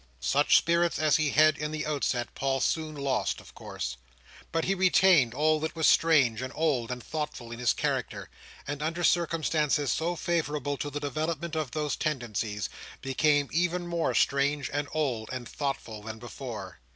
[0.19, 3.97] Such spirits as he had in the outset, Paul soon lost of course.
[4.51, 8.27] But he retained all that was strange, and old, and thoughtful in his character:
[8.67, 12.67] and under circumstances so favourable to the development of those tendencies,
[13.01, 16.79] became even more strange, and old, and thoughtful, than before.